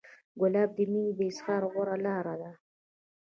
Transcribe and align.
ګلاب 0.39 0.69
د 0.77 0.79
مینې 0.91 1.11
د 1.17 1.19
اظهار 1.29 1.61
غوره 1.71 1.97
لاره 2.05 2.35
ده. 2.41 2.51